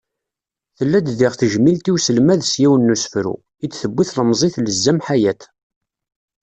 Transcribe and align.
Tella-d 0.77 1.07
diɣ 1.19 1.33
tejmilt 1.35 1.85
i 1.89 1.91
uselmad 1.93 2.41
s 2.45 2.53
yiwen 2.61 2.81
n 2.93 2.93
usefru, 2.93 3.35
i 3.63 3.67
d-tewwi 3.67 4.03
tlemẓit 4.09 4.55
Lezzam 4.59 4.99
Ḥayat. 5.07 5.41